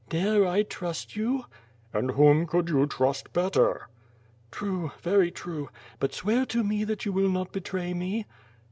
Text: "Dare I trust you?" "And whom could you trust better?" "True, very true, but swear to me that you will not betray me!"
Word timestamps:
"Dare 0.09 0.47
I 0.47 0.63
trust 0.63 1.15
you?" 1.15 1.45
"And 1.93 2.09
whom 2.09 2.47
could 2.47 2.69
you 2.69 2.87
trust 2.87 3.31
better?" 3.33 3.87
"True, 4.49 4.89
very 5.03 5.29
true, 5.29 5.69
but 5.99 6.11
swear 6.11 6.43
to 6.47 6.63
me 6.63 6.83
that 6.85 7.05
you 7.05 7.11
will 7.13 7.29
not 7.29 7.51
betray 7.51 7.93
me!" 7.93 8.25